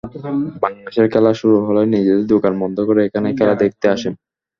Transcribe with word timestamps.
বাংলাদেশের 0.63 1.07
খেলা 1.13 1.31
শুরু 1.33 1.57
হলে 1.65 1.83
নিজের 1.87 2.19
দোকান 2.25 2.53
বন্ধ 2.59 2.77
করে 2.87 2.99
এখানেই 3.03 3.37
খেলা 3.39 3.55
দেখতে 3.63 3.85
আসেন। 3.89 4.13